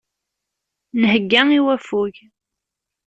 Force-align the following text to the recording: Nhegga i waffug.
Nhegga 1.01 1.41
i 1.57 1.59
waffug. 1.65 2.15